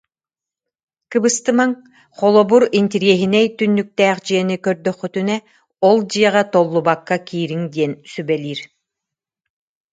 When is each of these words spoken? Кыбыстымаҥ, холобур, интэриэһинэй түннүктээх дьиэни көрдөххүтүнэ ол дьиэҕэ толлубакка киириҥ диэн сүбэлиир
Кыбыстымаҥ, 1.11 1.71
холобур, 2.17 2.63
интэриэһинэй 2.79 3.47
түннүктээх 3.57 4.17
дьиэни 4.25 4.57
көрдөххүтүнэ 4.65 5.35
ол 5.89 5.97
дьиэҕэ 6.11 6.43
толлубакка 6.53 7.17
киириҥ 7.27 7.61
диэн 7.73 7.93
сүбэлиир 8.11 8.59